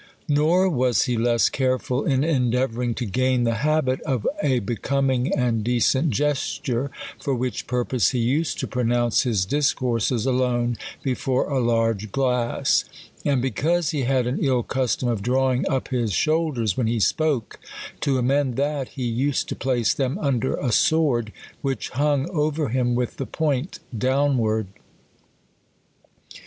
Nor 0.27 0.67
was 0.67 1.03
he 1.03 1.15
less 1.15 1.47
careful 1.47 2.05
in 2.05 2.23
endeavouring 2.23 2.95
to 2.95 3.05
gain 3.05 3.43
the 3.43 3.57
habit 3.61 4.01
of 4.01 4.27
a 4.41 4.57
becoming 4.57 5.31
and 5.31 5.63
decent 5.63 6.09
gesture; 6.09 6.89
for 7.19 7.35
which 7.35 7.67
purpose 7.67 8.09
he 8.09 8.17
used 8.17 8.57
to 8.61 8.67
pronounce 8.67 9.21
his 9.21 9.45
discourses 9.45 10.25
alone 10.25 10.75
before 11.03 11.47
a 11.51 11.59
large 11.59 12.11
glass. 12.11 12.83
And 13.23 13.43
because 13.43 13.91
he 13.91 14.01
had 14.01 14.25
an 14.25 14.39
ill 14.41 14.63
custom 14.63 15.07
of 15.07 15.21
drawing 15.21 15.69
up 15.69 15.89
his 15.89 16.13
shoulders 16.13 16.75
when 16.75 16.87
he 16.87 16.99
spoke, 16.99 17.59
to 17.99 18.17
amend 18.17 18.55
that,, 18.55 18.97
lie 18.97 19.03
used 19.03 19.49
to 19.49 19.55
place 19.55 19.93
them 19.93 20.17
under 20.17 20.55
a 20.55 20.69
swoixl, 20.71 21.29
which 21.61 21.89
hung 21.89 22.27
over 22.31 22.69
him 22.69 22.95
with 22.95 23.17
the 23.17 23.27
point 23.27 23.77
downv/ard. 23.95 24.65